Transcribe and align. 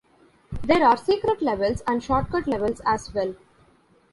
There 0.63 0.83
are 0.83 0.97
secret 0.97 1.43
levels, 1.43 1.83
and 1.85 2.03
shortcut 2.03 2.47
levels 2.47 2.81
as 2.87 3.13
well. 3.13 3.35